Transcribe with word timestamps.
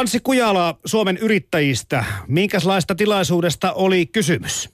Anssi 0.00 0.20
Kujala 0.24 0.74
Suomen 0.84 1.18
yrittäjistä. 1.22 2.04
Minkälaista 2.28 2.94
tilaisuudesta 2.94 3.72
oli 3.72 4.06
kysymys? 4.06 4.70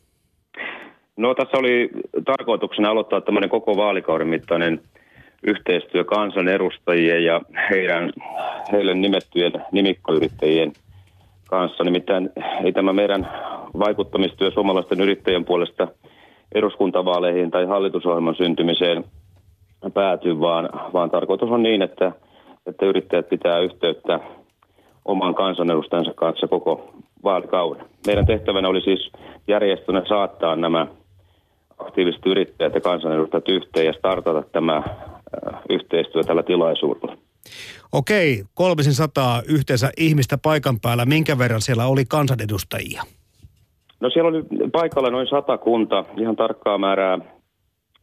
No 1.17 1.35
tässä 1.35 1.59
oli 1.59 1.91
tarkoituksena 2.25 2.91
aloittaa 2.91 3.21
tämmöinen 3.21 3.51
koko 3.51 3.77
vaalikauden 3.77 4.29
mittainen 4.29 4.81
yhteistyö 5.47 6.05
kansanedustajien 6.05 7.25
ja 7.25 7.41
heidän, 7.71 8.13
heille 8.73 8.95
nimettyjen 8.95 9.53
nimikkoyrittäjien 9.73 10.73
kanssa. 11.49 11.85
Nimittäin 11.85 12.31
ei 12.65 12.73
tämä 12.73 12.93
meidän 12.93 13.29
vaikuttamistyö 13.79 14.51
suomalaisten 14.51 15.01
yrittäjien 15.01 15.45
puolesta 15.45 15.89
eduskuntavaaleihin 16.55 17.51
tai 17.51 17.67
hallitusohjelman 17.67 18.37
syntymiseen 18.37 19.05
pääty, 19.95 20.41
vaan, 20.41 20.69
vaan 20.93 21.11
tarkoitus 21.11 21.51
on 21.51 21.63
niin, 21.63 21.83
että, 21.83 22.13
että 22.67 22.87
yrittäjät 22.87 23.29
pitää 23.29 23.59
yhteyttä 23.59 24.21
oman 25.07 25.35
kansanedustajansa 25.35 26.13
kanssa 26.15 26.49
koko 26.49 26.95
vaalikauden. 27.25 27.87
Meidän 28.07 28.27
tehtävänä 28.27 28.69
oli 28.69 28.81
siis 28.81 29.13
järjestönä 29.49 30.03
saattaa 30.09 30.57
nämä 30.57 30.87
aktiiviset 31.79 32.27
yrittäjät 32.27 32.75
ja 32.75 32.81
kansanedustajat 32.81 33.49
yhteen 33.49 33.87
ja 33.87 33.93
startata 33.93 34.43
tämä 34.53 34.83
yhteistyö 35.71 36.23
tällä 36.23 36.43
tilaisuudella. 36.43 37.17
Okei, 37.93 38.43
kolmisen 38.55 38.95
sataa 38.95 39.43
yhteensä 39.49 39.91
ihmistä 39.97 40.39
paikan 40.43 40.81
päällä. 40.81 41.05
Minkä 41.05 41.39
verran 41.39 41.61
siellä 41.61 41.87
oli 41.87 42.05
kansanedustajia? 42.05 43.03
No 44.01 44.11
siellä 44.11 44.29
oli 44.29 44.45
paikalla 44.73 45.11
noin 45.11 45.27
sata 45.27 45.59
kunta. 45.59 46.05
Ihan 46.17 46.37
tarkkaa 46.37 46.79
määrää 46.79 47.19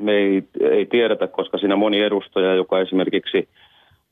me 0.01 0.11
ei, 0.11 0.43
ei 0.71 0.85
tiedetä, 0.85 1.27
koska 1.27 1.57
siinä 1.57 1.75
moni 1.75 1.99
edustaja, 1.99 2.55
joka 2.55 2.79
esimerkiksi 2.79 3.49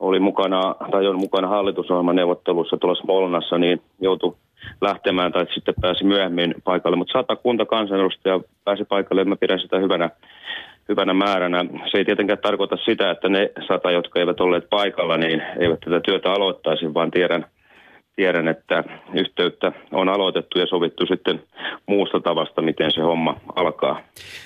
oli 0.01 0.19
mukana 0.19 0.75
tai 0.91 1.07
on 1.07 1.19
mukana 1.19 1.47
hallitusohjelman 1.47 2.15
neuvottelussa 2.15 2.77
tuolla 2.77 3.01
Smolnassa, 3.01 3.57
niin 3.57 3.81
joutui 4.01 4.35
lähtemään 4.81 5.31
tai 5.31 5.45
sitten 5.53 5.73
pääsi 5.81 6.03
myöhemmin 6.03 6.55
paikalle. 6.63 6.97
Mutta 6.97 7.19
sata 7.19 7.35
kunta 7.35 7.65
kansanedustaja 7.65 8.39
pääsi 8.65 8.85
paikalle 8.85 9.21
ja 9.21 9.25
mä 9.25 9.35
pidän 9.35 9.59
sitä 9.59 9.79
hyvänä, 9.79 10.09
hyvänä 10.89 11.13
määränä. 11.13 11.65
Se 11.91 11.97
ei 11.97 12.05
tietenkään 12.05 12.39
tarkoita 12.39 12.77
sitä, 12.85 13.11
että 13.11 13.29
ne 13.29 13.51
sata, 13.67 13.91
jotka 13.91 14.19
eivät 14.19 14.39
olleet 14.39 14.69
paikalla, 14.69 15.17
niin 15.17 15.41
eivät 15.59 15.79
tätä 15.79 15.99
työtä 15.99 16.31
aloittaisi, 16.31 16.93
vaan 16.93 17.11
tiedän, 17.11 17.45
tiedän, 18.15 18.47
että 18.47 18.83
yhteyttä 19.13 19.71
on 19.91 20.09
aloitettu 20.09 20.59
ja 20.59 20.67
sovittu 20.67 21.05
sitten 21.05 21.43
muusta 21.85 22.19
tavasta, 22.19 22.61
miten 22.61 22.91
se 22.91 23.01
homma 23.01 23.35
alkaa. 23.55 24.01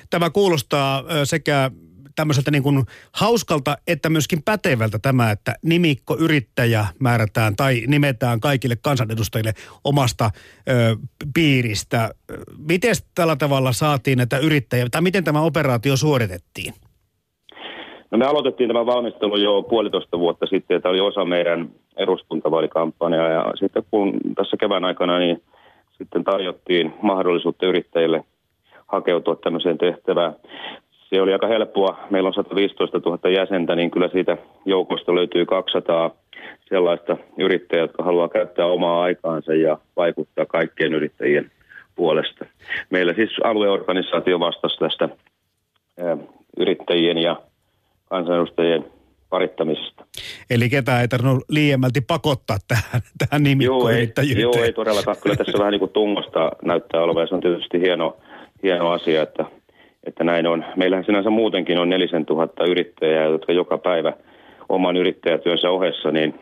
Tämä 0.09 0.29
kuulostaa 0.29 1.03
sekä 1.23 1.71
tämmöiseltä 2.15 2.51
niin 2.51 2.63
kuin 2.63 2.83
hauskalta 3.11 3.77
että 3.87 4.09
myöskin 4.09 4.43
pätevältä 4.43 4.99
tämä, 4.99 5.31
että 5.31 5.55
nimikko 5.61 6.17
yrittäjä 6.19 6.85
määrätään 6.99 7.55
tai 7.55 7.81
nimetään 7.87 8.39
kaikille 8.39 8.75
kansanedustajille 8.81 9.53
omasta 9.83 10.31
ö, 10.69 10.95
piiristä. 11.33 12.09
Miten 12.67 12.95
tällä 13.15 13.35
tavalla 13.35 13.71
saatiin 13.71 14.17
näitä 14.17 14.37
yrittäjiä, 14.37 14.85
tai 14.91 15.01
miten 15.01 15.23
tämä 15.23 15.41
operaatio 15.41 15.97
suoritettiin? 15.97 16.73
No 18.11 18.17
me 18.17 18.25
aloitettiin 18.25 18.69
tämä 18.69 18.85
valmistelu 18.85 19.37
jo 19.37 19.63
puolitoista 19.63 20.19
vuotta 20.19 20.45
sitten, 20.45 20.81
tämä 20.81 20.91
oli 20.91 20.99
osa 20.99 21.25
meidän 21.25 21.69
eduskuntavaalikampanjaa 21.97 23.29
ja 23.29 23.53
sitten 23.59 23.83
kun 23.91 24.13
tässä 24.35 24.57
kevään 24.57 24.85
aikana 24.85 25.19
niin 25.19 25.43
sitten 25.97 26.23
tarjottiin 26.23 26.93
mahdollisuutta 27.01 27.65
yrittäjille 27.65 28.23
hakeutua 28.87 29.35
tämmöiseen 29.35 29.77
tehtävään 29.77 30.35
se 31.09 31.21
oli 31.21 31.33
aika 31.33 31.47
helppoa. 31.47 31.99
Meillä 32.09 32.27
on 32.27 32.33
115 32.33 33.01
000 33.05 33.29
jäsentä, 33.29 33.75
niin 33.75 33.91
kyllä 33.91 34.09
siitä 34.09 34.37
joukosta 34.65 35.15
löytyy 35.15 35.45
200 35.45 36.11
sellaista 36.69 37.17
yrittäjää, 37.37 37.83
jotka 37.83 38.03
haluaa 38.03 38.29
käyttää 38.29 38.65
omaa 38.65 39.03
aikaansa 39.03 39.53
ja 39.53 39.77
vaikuttaa 39.95 40.45
kaikkien 40.45 40.93
yrittäjien 40.93 41.51
puolesta. 41.95 42.45
Meillä 42.89 43.13
siis 43.13 43.29
alueorganisaatio 43.43 44.39
vastasi 44.39 44.77
tästä 44.77 45.09
yrittäjien 46.57 47.17
ja 47.17 47.41
kansanedustajien 48.09 48.85
parittamisesta. 49.29 50.05
Eli 50.49 50.69
ketään 50.69 51.01
ei 51.01 51.07
tarvinnut 51.07 51.43
liiemmälti 51.49 52.01
pakottaa 52.01 52.57
tähän, 52.67 53.01
tähän 53.17 53.43
nimikkoyrittäjyyteen. 53.43 54.41
Joo, 54.41 54.53
ei, 54.53 54.59
joo, 54.59 54.65
ei 54.65 54.73
todellakaan. 54.73 55.17
Kyllä 55.23 55.35
tässä 55.35 55.59
vähän 55.59 55.71
niin 55.71 55.79
kuin 55.79 55.91
tungosta 55.91 56.51
näyttää 56.63 57.01
olevan 57.01 57.21
ja 57.21 57.27
se 57.27 57.35
on 57.35 57.41
tietysti 57.41 57.79
hieno, 57.79 58.17
hieno 58.63 58.91
asia, 58.91 59.21
että 59.21 59.45
että 60.05 60.23
näin 60.23 60.47
on. 60.47 60.65
Meillähän 60.75 61.05
sinänsä 61.05 61.29
muutenkin 61.29 61.79
on 61.79 61.89
4000 61.89 62.65
yrittäjää, 62.65 63.25
jotka 63.25 63.51
joka 63.53 63.77
päivä 63.77 64.13
oman 64.69 64.97
yrittäjätyönsä 64.97 65.69
ohessa 65.69 66.11
niin 66.11 66.39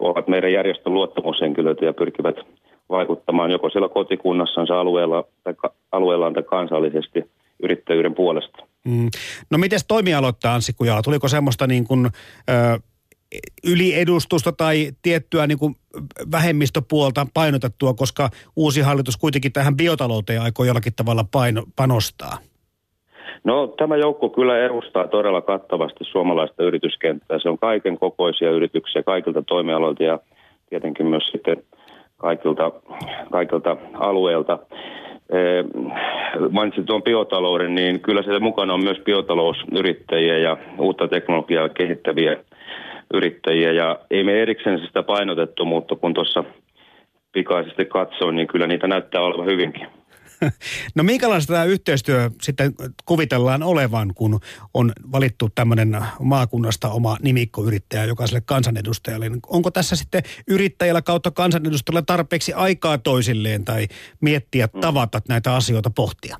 ovat 0.00 0.28
meidän 0.28 0.52
järjestön 0.52 0.94
luottamushenkilöitä 0.94 1.84
ja 1.84 1.92
pyrkivät 1.92 2.36
vaikuttamaan 2.88 3.50
joko 3.50 3.70
siellä 3.70 3.88
kotikunnassaan 3.88 4.70
alueella 4.70 5.24
tai, 5.44 5.54
alueellaan 5.92 6.34
tai 6.34 6.42
kansallisesti 6.42 7.24
yrittäjyyden 7.62 8.14
puolesta. 8.14 8.58
Mm. 8.84 9.08
No 9.50 9.58
miten 9.58 9.78
toimialoittaa 9.88 10.54
Anssi 10.54 10.72
Kujala? 10.72 11.02
Tuliko 11.02 11.28
semmoista 11.28 11.66
niin 11.66 11.84
kuin, 11.84 12.06
ö, 12.50 12.78
yliedustusta 13.64 14.52
tai 14.52 14.90
tiettyä 15.02 15.46
niin 15.46 15.58
kuin 15.58 15.74
vähemmistöpuolta 16.32 17.26
painotettua, 17.34 17.94
koska 17.94 18.28
uusi 18.56 18.80
hallitus 18.80 19.16
kuitenkin 19.16 19.52
tähän 19.52 19.76
biotalouteen 19.76 20.42
aikoo 20.42 20.64
jollakin 20.64 20.92
tavalla 20.96 21.24
paino, 21.32 21.62
panostaa? 21.76 22.38
No 23.44 23.66
tämä 23.66 23.96
joukko 23.96 24.28
kyllä 24.28 24.64
edustaa 24.64 25.08
todella 25.08 25.40
kattavasti 25.40 26.04
suomalaista 26.04 26.62
yrityskenttää. 26.62 27.38
Se 27.42 27.48
on 27.48 27.58
kaiken 27.58 27.98
kokoisia 27.98 28.50
yrityksiä 28.50 29.02
kaikilta 29.02 29.42
toimialoilta 29.42 30.02
ja 30.02 30.18
tietenkin 30.70 31.06
myös 31.06 31.26
sitten 31.26 31.56
kaikilta, 32.16 32.72
kaikilta 33.32 33.76
alueilta. 33.94 34.58
Mainitsin 36.50 36.86
tuon 36.86 37.02
biotalouden, 37.02 37.74
niin 37.74 38.00
kyllä 38.00 38.22
siellä 38.22 38.40
mukana 38.40 38.74
on 38.74 38.84
myös 38.84 38.98
biotalousyrittäjiä 39.04 40.38
ja 40.38 40.56
uutta 40.78 41.08
teknologiaa 41.08 41.68
kehittäviä 41.68 42.36
yrittäjiä 43.14 43.72
ja 43.72 43.98
ei 44.10 44.24
me 44.24 44.42
erikseen 44.42 44.86
sitä 44.86 45.02
painotettu, 45.02 45.64
mutta 45.64 45.96
kun 45.96 46.14
tuossa 46.14 46.44
pikaisesti 47.32 47.84
katsoin, 47.84 48.36
niin 48.36 48.48
kyllä 48.48 48.66
niitä 48.66 48.86
näyttää 48.86 49.20
olevan 49.20 49.46
hyvinkin. 49.46 49.86
No 50.94 51.02
minkälaista 51.02 51.52
tämä 51.52 51.64
yhteistyö 51.64 52.30
sitten 52.42 52.74
kuvitellaan 53.04 53.62
olevan, 53.62 54.14
kun 54.14 54.40
on 54.74 54.92
valittu 55.12 55.48
tämmöinen 55.54 55.98
maakunnasta 56.20 56.88
oma 56.88 57.16
nimikkoyrittäjä 57.22 58.04
jokaiselle 58.04 58.42
kansanedustajalle? 58.44 59.30
Onko 59.46 59.70
tässä 59.70 59.96
sitten 59.96 60.22
yrittäjällä 60.48 61.02
kautta 61.02 61.30
kansanedustajalla 61.30 62.02
tarpeeksi 62.02 62.52
aikaa 62.52 62.98
toisilleen 62.98 63.64
tai 63.64 63.86
miettiä, 64.20 64.68
mm. 64.74 64.80
tavata 64.80 65.20
näitä 65.28 65.54
asioita 65.54 65.90
pohtia? 65.90 66.36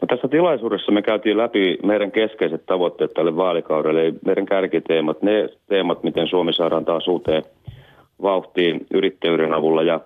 No 0.00 0.06
tässä 0.08 0.28
tilaisuudessa 0.28 0.92
me 0.92 1.02
käytiin 1.02 1.38
läpi 1.38 1.78
meidän 1.82 2.12
keskeiset 2.12 2.66
tavoitteet 2.66 3.14
tälle 3.14 3.36
vaalikaudelle, 3.36 4.00
eli 4.00 4.14
meidän 4.26 4.46
kärkiteemat, 4.46 5.22
ne 5.22 5.48
teemat, 5.66 6.02
miten 6.02 6.28
Suomi 6.28 6.52
saadaan 6.52 6.84
taas 6.84 7.08
uuteen 7.08 7.42
vauhtiin 8.22 8.86
yrittäjyyden 8.94 9.54
avulla. 9.54 9.82
Ja, 9.82 10.00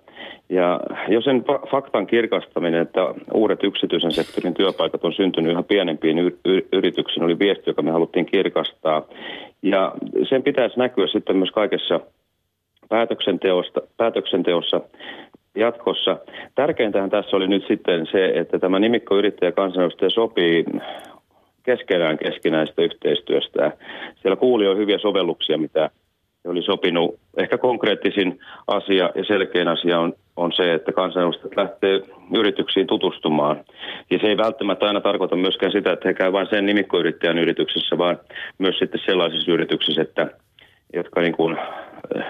ja 0.48 0.80
jo 1.08 1.20
sen 1.20 1.44
faktan 1.70 2.06
kirkastaminen, 2.06 2.82
että 2.82 3.00
uudet 3.34 3.64
yksityisen 3.64 4.12
sektorin 4.12 4.54
työpaikat 4.54 5.04
on 5.04 5.12
syntynyt 5.12 5.52
yhä 5.52 5.62
pienempiin 5.62 6.18
yrityksiin, 6.72 7.24
oli 7.24 7.38
viesti, 7.38 7.70
joka 7.70 7.82
me 7.82 7.90
haluttiin 7.90 8.26
kirkastaa. 8.26 9.02
Ja 9.62 9.92
sen 10.28 10.42
pitäisi 10.42 10.78
näkyä 10.78 11.06
sitten 11.06 11.36
myös 11.36 11.50
kaikessa 11.50 12.00
päätöksenteossa 13.96 14.80
jatkossa. 15.54 16.16
Tärkeintähän 16.54 17.10
tässä 17.10 17.36
oli 17.36 17.48
nyt 17.48 17.64
sitten 17.68 18.06
se, 18.06 18.32
että 18.34 18.58
tämä 18.58 18.78
nimikkoyrittäjä 18.78 19.52
kansanedustaja 19.52 20.10
sopii 20.10 20.64
keskenään 21.62 22.18
keskinäistä 22.18 22.82
yhteistyöstä. 22.82 23.72
Siellä 24.22 24.36
kuuli 24.36 24.64
jo 24.64 24.76
hyviä 24.76 24.98
sovelluksia, 24.98 25.58
mitä 25.58 25.90
oli 26.44 26.62
sopinut. 26.62 27.18
Ehkä 27.36 27.58
konkreettisin 27.58 28.40
asia 28.66 29.10
ja 29.14 29.24
selkein 29.24 29.68
asia 29.68 30.00
on, 30.00 30.12
on 30.36 30.52
se, 30.52 30.74
että 30.74 30.92
kansanedustajat 30.92 31.56
lähtee 31.56 32.00
yrityksiin 32.36 32.86
tutustumaan. 32.86 33.64
Ja 34.10 34.18
se 34.18 34.26
ei 34.26 34.36
välttämättä 34.36 34.86
aina 34.86 35.00
tarkoita 35.00 35.36
myöskään 35.36 35.72
sitä, 35.72 35.92
että 35.92 36.08
he 36.08 36.14
käyvät 36.14 36.32
vain 36.32 36.46
sen 36.50 36.66
nimikkoyrittäjän 36.66 37.38
yrityksessä, 37.38 37.98
vaan 37.98 38.18
myös 38.58 38.78
sitten 38.78 39.00
sellaisissa 39.06 39.52
yrityksissä, 39.52 40.02
että, 40.02 40.26
jotka 40.94 41.20
niin 41.20 41.36
kuin 41.36 41.56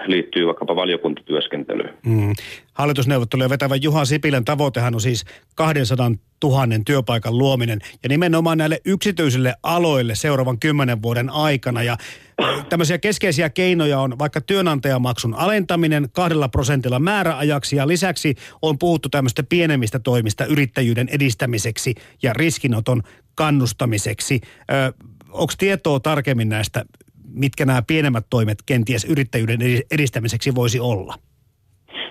liittyy 0.07 0.47
vaikkapa 0.47 0.75
valiokuntatyöskentelyyn. 0.75 1.93
Mm. 2.05 2.33
Hallitusneuvotteluja 2.73 3.49
vetävä 3.49 3.75
Juha 3.75 4.05
Sipilän 4.05 4.45
tavoitehan 4.45 4.95
on 4.95 5.01
siis 5.01 5.25
200 5.55 6.11
000 6.43 6.67
työpaikan 6.85 7.37
luominen 7.37 7.79
ja 8.03 8.09
nimenomaan 8.09 8.57
näille 8.57 8.81
yksityisille 8.85 9.53
aloille 9.63 10.15
seuraavan 10.15 10.59
kymmenen 10.59 11.01
vuoden 11.01 11.29
aikana. 11.29 11.83
Ja 11.83 11.97
tämmöisiä 12.69 12.97
keskeisiä 12.97 13.49
keinoja 13.49 13.99
on 13.99 14.19
vaikka 14.19 14.41
työnantajamaksun 14.41 15.33
alentaminen 15.33 16.07
kahdella 16.11 16.49
prosentilla 16.49 16.99
määräajaksi 16.99 17.75
ja 17.75 17.87
lisäksi 17.87 18.35
on 18.61 18.77
puhuttu 18.77 19.09
tämmöistä 19.09 19.43
pienemmistä 19.43 19.99
toimista 19.99 20.45
yrittäjyyden 20.45 21.09
edistämiseksi 21.09 21.95
ja 22.23 22.33
riskinoton 22.33 23.03
kannustamiseksi. 23.35 24.41
Onko 25.31 25.53
tietoa 25.57 25.99
tarkemmin 25.99 26.49
näistä 26.49 26.85
mitkä 27.33 27.65
nämä 27.65 27.81
pienemmät 27.87 28.25
toimet 28.29 28.57
kenties 28.65 29.05
yrittäjyyden 29.05 29.59
edistämiseksi 29.91 30.55
voisi 30.55 30.79
olla? 30.79 31.13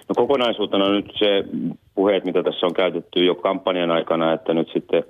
No 0.08 0.14
kokonaisuutena 0.16 0.90
nyt 0.90 1.12
se 1.18 1.44
puheet, 1.94 2.24
mitä 2.24 2.42
tässä 2.42 2.66
on 2.66 2.74
käytetty 2.74 3.24
jo 3.24 3.34
kampanjan 3.34 3.90
aikana, 3.90 4.32
että 4.32 4.54
nyt 4.54 4.68
sitten 4.72 5.04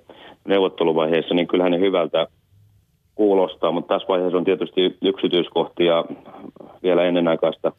neuvotteluvaiheessa, 0.49 1.35
niin 1.35 1.47
kyllähän 1.47 1.73
ne 1.73 1.81
hyvältä 1.81 2.27
kuulostaa, 3.15 3.73
mutta 3.73 3.95
tässä 3.95 4.09
vaiheessa 4.09 4.39
on 4.39 4.45
tietysti 4.45 4.97
yksityiskohtia 5.03 6.05
vielä 6.83 7.05
ennenaikaista 7.05 7.73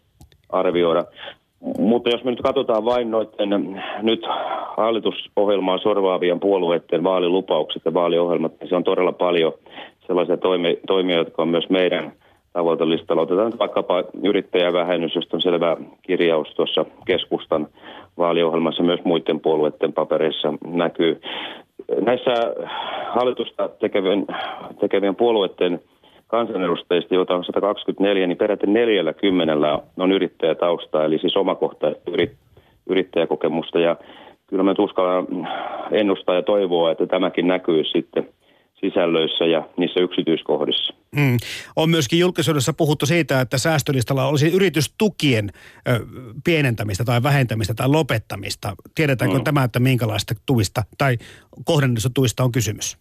arvioida. 0.50 1.06
Mutta 1.80 2.10
jos 2.10 2.24
me 2.24 2.32
nyt 2.32 2.42
katsotaan 2.42 2.86
vain 2.86 3.12
noiden 3.12 3.82
nyt 4.02 4.22
hallitusohjelmaa 4.78 5.78
sorvaavien 5.78 6.40
puolueiden 6.40 7.04
vaalilupaukset 7.04 7.82
ja 7.86 7.94
vaaliohjelmat, 7.94 8.52
niin 8.60 8.70
se 8.70 8.76
on 8.76 8.84
todella 8.84 9.12
paljon 9.12 9.54
sellaisia 10.08 10.38
toimi, 10.38 10.80
toimia, 10.88 11.18
jotka 11.18 11.42
on 11.42 11.48
myös 11.48 11.70
meidän 11.70 12.14
tavoitelistalla. 12.54 13.22
Otetaan 13.22 13.52
nyt 13.52 13.60
vaikkapa 13.60 14.04
yrittäjävähennys, 14.24 15.16
josta 15.16 15.38
on 15.38 15.42
selvä 15.42 15.78
kirjaus 16.02 16.48
tuossa 16.56 16.86
keskustan 17.06 17.68
vaaliohjelmassa 18.18 18.84
myös 18.84 19.00
muiden 19.04 19.40
puolueiden 19.40 19.94
papereissa 19.94 20.54
näkyy. 20.68 21.22
Näissä 22.02 22.34
hallitusta 23.10 23.70
tekevien, 23.70 24.26
tekevien 24.80 25.16
puolueiden 25.16 25.80
kansanedustajista, 26.28 27.16
joita 27.16 27.36
on 27.36 27.46
124, 27.46 28.28
niin 28.28 28.38
peräti 28.38 28.68
40 28.68 29.80
on 29.98 30.12
yrittäjätausta, 30.12 31.06
eli 31.06 31.20
siis 31.20 31.38
omakohtaista 31.38 32.12
yrittäjäkokemusta. 32.88 33.80
Ja 33.80 33.96
kyllä 34.48 34.64
me 34.64 34.76
uskallan 34.80 35.28
ennustaa 35.92 36.36
ja 36.36 36.42
toivoa, 36.42 36.92
että 36.92 37.08
tämäkin 37.08 37.48
näkyy 37.48 37.84
sitten 37.84 38.28
sisällöissä 38.84 39.46
ja 39.46 39.68
niissä 39.78 40.00
yksityiskohdissa. 40.00 40.94
Hmm. 41.16 41.38
On 41.76 41.90
myöskin 41.90 42.20
julkisuudessa 42.20 42.74
puhuttu 42.74 43.06
siitä, 43.06 43.42
että 43.42 43.58
säästölistalla 43.58 44.28
olisi 44.28 44.56
yritystukien 44.56 45.50
ö, 45.88 46.00
pienentämistä 46.44 47.04
tai 47.04 47.24
vähentämistä 47.24 47.74
tai 47.74 47.90
lopettamista. 47.90 48.76
Tiedetäänkö 48.96 49.36
hmm. 49.38 49.44
tämä, 49.44 49.64
että 49.64 49.80
minkälaista 49.80 50.34
tuista 50.46 50.84
tai 50.98 51.18
kohdennetusta 51.66 52.10
tuista 52.14 52.44
on 52.44 52.52
kysymys? 52.52 52.98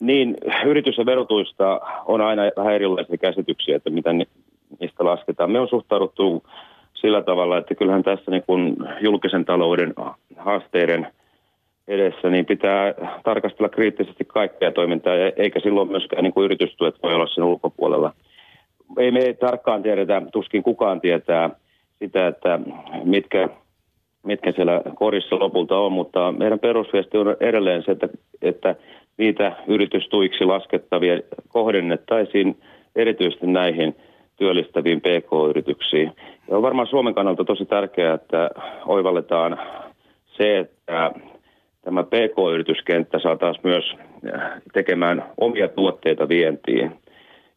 Niin, 0.00 0.36
yritys- 0.66 0.98
ja 0.98 1.06
verotuista 1.06 1.80
on 2.06 2.20
aina 2.20 2.42
vähän 2.56 2.74
erilaisia 2.74 3.16
käsityksiä, 3.16 3.76
että 3.76 3.90
mitä 3.90 4.12
niistä 4.12 5.04
lasketaan. 5.04 5.50
Me 5.50 5.60
on 5.60 5.68
suhtauduttu 5.68 6.42
sillä 6.94 7.22
tavalla, 7.22 7.58
että 7.58 7.74
kyllähän 7.74 8.02
tässä 8.02 8.30
niin 8.30 8.42
kun 8.46 8.88
julkisen 9.00 9.44
talouden 9.44 9.94
haasteiden 10.36 11.06
edessä, 11.88 12.30
niin 12.30 12.46
pitää 12.46 12.94
tarkastella 13.24 13.68
kriittisesti 13.68 14.24
kaikkea 14.24 14.72
toimintaa, 14.72 15.14
eikä 15.36 15.60
silloin 15.60 15.90
myöskään 15.90 16.22
niin 16.22 16.32
kuin 16.32 16.44
yritystuet 16.44 16.94
voi 17.02 17.14
olla 17.14 17.26
sen 17.26 17.44
ulkopuolella. 17.44 18.12
Ei 18.98 19.10
me 19.10 19.32
tarkkaan 19.32 19.82
tiedetä, 19.82 20.22
tuskin 20.32 20.62
kukaan 20.62 21.00
tietää 21.00 21.50
sitä, 21.98 22.26
että 22.26 22.60
mitkä, 23.04 23.48
mitkä 24.22 24.52
siellä 24.52 24.82
korissa 24.94 25.38
lopulta 25.38 25.78
on, 25.78 25.92
mutta 25.92 26.32
meidän 26.32 26.58
perusviesti 26.58 27.18
on 27.18 27.36
edelleen 27.40 27.82
se, 27.82 27.92
että, 27.92 28.08
että 28.42 28.76
niitä 29.16 29.52
yritystuiksi 29.66 30.44
laskettavia 30.44 31.20
kohdennettaisiin 31.48 32.56
erityisesti 32.96 33.46
näihin 33.46 33.96
työllistäviin 34.36 35.00
PK-yrityksiin. 35.00 36.12
Ja 36.48 36.56
on 36.56 36.62
varmaan 36.62 36.88
Suomen 36.88 37.14
kannalta 37.14 37.44
tosi 37.44 37.66
tärkeää, 37.66 38.14
että 38.14 38.50
oivalletaan 38.86 39.58
se, 40.36 40.58
että 40.58 41.12
tämä 41.88 42.02
PK-yrityskenttä 42.02 43.18
saataisiin 43.18 43.66
myös 43.66 43.84
tekemään 44.72 45.24
omia 45.40 45.68
tuotteita 45.68 46.28
vientiin. 46.28 46.92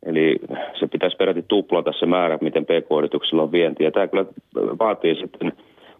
Eli 0.05 0.35
se 0.79 0.87
pitäisi 0.87 1.17
peräti 1.17 1.45
tuplata 1.47 1.93
se 1.99 2.05
määrä, 2.05 2.37
miten 2.41 2.65
PK-yrityksillä 2.65 3.43
on 3.43 3.51
vientiä. 3.51 3.91
Tämä 3.91 4.07
kyllä 4.07 4.25
vaatii 4.55 5.15
sitten 5.15 5.53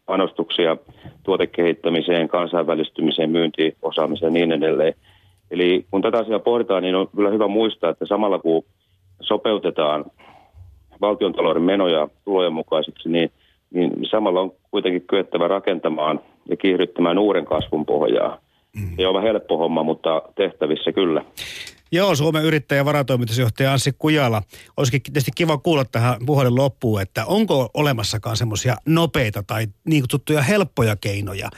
panostuksia 0.06 0.78
tuotekehittämiseen, 1.24 2.28
kansainvälistymiseen, 2.28 3.30
myyntiosaamiseen 3.30 4.30
ja 4.30 4.34
niin 4.34 4.52
edelleen. 4.52 4.94
Eli 5.52 5.86
kun 5.92 6.02
tätä 6.02 6.18
asiaa 6.18 6.40
pohditaan, 6.40 6.84
niin 6.84 6.96
on 6.96 7.08
kyllä 7.16 7.30
hyvä 7.30 7.48
muistaa, 7.48 7.90
että 7.90 8.06
samalla 8.06 8.40
kun 8.40 8.64
sopeutetaan 9.22 10.06
valtiontalouden 11.02 11.64
menoja 11.64 12.08
tulojen 12.26 12.54
mukaisiksi, 12.54 13.10
niin, 13.10 13.32
niin 13.74 13.92
samalla 14.04 14.42
on 14.42 14.52
kuitenkin 14.72 15.08
kyettävä 15.08 15.48
rakentamaan 15.48 16.20
ja 16.50 16.58
kiihdyttämään 16.58 17.18
uuden 17.18 17.46
kasvun 17.46 17.86
pohjaa. 17.86 18.38
Mm. 18.76 18.96
Ei 18.98 19.06
ole 19.06 19.24
helppo 19.24 19.58
homma, 19.58 19.84
mutta 19.84 20.22
tehtävissä 20.36 20.92
kyllä. 20.92 21.26
Joo, 21.94 22.16
Suomen 22.16 22.44
yrittäjä 22.44 22.86
varatoimitusjohtaja 22.86 23.72
Anssi 23.72 23.92
Kujala. 23.98 24.42
Olisikin 24.78 25.14
tietysti 25.14 25.32
kiva 25.36 25.58
kuulla 25.58 25.86
tähän 25.86 26.16
puhelun 26.26 26.56
loppuun, 26.56 27.02
että 27.02 27.26
onko 27.26 27.70
olemassakaan 27.74 28.38
semmoisia 28.38 28.76
nopeita 28.86 29.44
tai 29.44 29.68
niin 29.86 30.04
kutsuttuja 30.04 30.42
helppoja 30.42 30.96
keinoja 30.96 31.50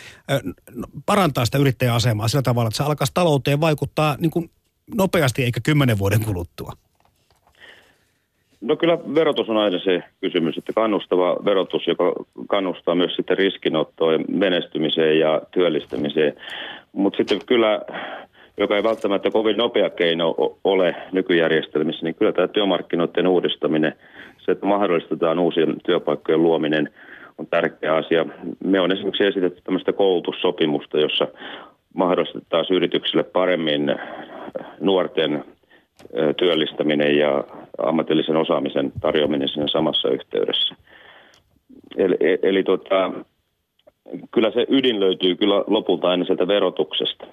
parantaa 1.05 1.45
sitä 1.45 1.57
yrittäjän 1.57 1.95
asemaa 1.95 2.27
sillä 2.27 2.41
tavalla, 2.41 2.67
että 2.67 2.77
se 2.77 2.83
alkaisi 2.83 3.13
talouteen 3.13 3.61
vaikuttaa 3.61 4.15
niin 4.19 4.31
kuin 4.31 4.51
nopeasti 4.95 5.43
eikä 5.43 5.59
kymmenen 5.63 5.97
vuoden 5.99 6.25
kuluttua? 6.25 6.73
No 8.63 8.75
kyllä 8.75 8.97
verotus 9.15 9.49
on 9.49 9.57
aina 9.57 9.79
se 9.79 10.03
kysymys, 10.21 10.57
että 10.57 10.73
kannustava 10.73 11.37
verotus, 11.45 11.87
joka 11.87 12.13
kannustaa 12.47 12.95
myös 12.95 13.15
sitten 13.15 13.37
riskinottoon, 13.37 14.25
menestymiseen 14.27 15.19
ja 15.19 15.41
työllistämiseen. 15.51 16.33
Mutta 16.91 17.17
sitten 17.17 17.39
kyllä 17.45 17.81
joka 18.57 18.75
ei 18.75 18.83
välttämättä 18.83 19.31
kovin 19.31 19.57
nopea 19.57 19.89
keino 19.89 20.35
ole 20.63 20.95
nykyjärjestelmissä, 21.11 22.05
niin 22.05 22.15
kyllä 22.15 22.31
tämä 22.31 22.47
työmarkkinoiden 22.47 23.27
uudistaminen, 23.27 23.93
se, 24.45 24.51
että 24.51 24.65
mahdollistetaan 24.65 25.39
uusien 25.39 25.75
työpaikkojen 25.85 26.43
luominen, 26.43 26.89
on 27.37 27.47
tärkeä 27.47 27.95
asia. 27.95 28.25
Me 28.63 28.79
on 28.79 28.91
esimerkiksi 28.91 29.23
esitetty 29.23 29.61
tämmöistä 29.63 29.93
koulutussopimusta, 29.93 30.99
jossa 30.99 31.27
mahdollistetaan 31.93 32.65
yrityksille 32.71 33.23
paremmin 33.23 33.95
nuorten 34.79 35.43
työllistäminen 36.37 37.17
ja 37.17 37.43
ammatillisen 37.77 38.37
osaamisen 38.37 38.91
tarjoaminen 39.01 39.49
siinä 39.49 39.67
samassa 39.67 40.09
yhteydessä. 40.09 40.75
Eli, 41.97 42.15
e, 42.19 42.37
eli 42.43 42.63
tota, 42.63 43.11
kyllä 44.31 44.51
se 44.51 44.65
ydin 44.69 44.99
löytyy 44.99 45.35
kyllä 45.35 45.63
lopulta 45.67 46.07
aina 46.07 46.25
sieltä 46.25 46.47
verotuksesta. 46.47 47.25